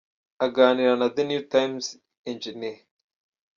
Aganira 0.45 0.93
na 0.99 1.07
The 1.15 1.23
New 1.29 1.41
Times, 1.53 1.85
Eng. 2.29 2.65